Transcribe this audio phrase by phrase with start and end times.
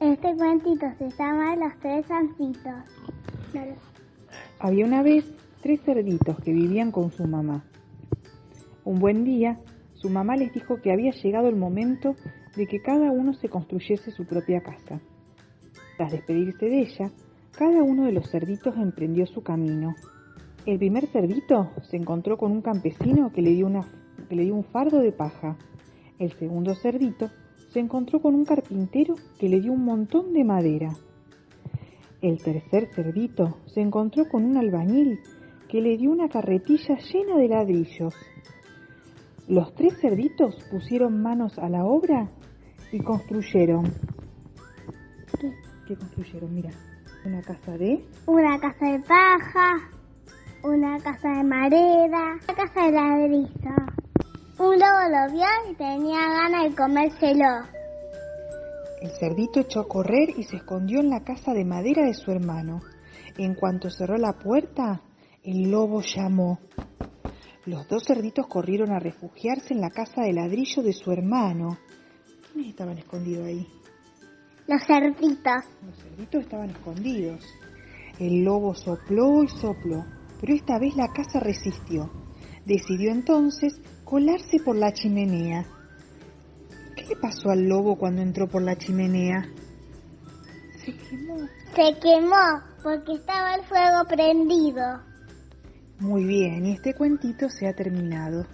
[0.00, 2.72] Este cuentito se llama Los Tres Santitos.
[4.58, 5.30] Había una vez
[5.60, 7.62] tres cerditos que vivían con su mamá.
[8.86, 9.60] Un buen día,
[9.92, 12.16] su mamá les dijo que había llegado el momento
[12.56, 15.02] de que cada uno se construyese su propia casa.
[15.98, 17.10] Tras despedirse de ella,
[17.52, 19.94] cada uno de los cerditos emprendió su camino.
[20.64, 23.84] El primer cerdito se encontró con un campesino que le dio, una,
[24.30, 25.58] que le dio un fardo de paja.
[26.18, 27.30] El segundo cerdito
[27.72, 30.90] se encontró con un carpintero que le dio un montón de madera.
[32.20, 35.20] El tercer cerdito se encontró con un albañil
[35.68, 38.14] que le dio una carretilla llena de ladrillos.
[39.48, 42.30] Los tres cerditos pusieron manos a la obra
[42.92, 43.84] y construyeron.
[45.40, 45.52] ¿Qué?
[45.86, 46.54] ¿Qué construyeron?
[46.54, 46.70] Mira,
[47.24, 48.04] una casa de...
[48.26, 49.90] Una casa de paja,
[50.64, 53.89] una casa de madera, una casa de ladrillo.
[54.60, 57.46] Un lobo lo vio y tenía ganas de comérselo.
[59.00, 62.30] El cerdito echó a correr y se escondió en la casa de madera de su
[62.30, 62.82] hermano.
[63.38, 65.00] En cuanto cerró la puerta,
[65.42, 66.58] el lobo llamó.
[67.64, 71.78] Los dos cerditos corrieron a refugiarse en la casa de ladrillo de su hermano.
[72.52, 73.66] ¿Quiénes estaban escondidos ahí?
[74.66, 75.64] Los cerditos.
[75.86, 77.42] Los cerditos estaban escondidos.
[78.18, 80.04] El lobo sopló y sopló,
[80.38, 82.10] pero esta vez la casa resistió.
[82.70, 85.66] Decidió entonces colarse por la chimenea.
[86.94, 89.48] ¿Qué le pasó al lobo cuando entró por la chimenea?
[90.84, 91.48] Se quemó.
[91.74, 95.02] Se quemó porque estaba el fuego prendido.
[95.98, 98.46] Muy bien, y este cuentito se ha terminado.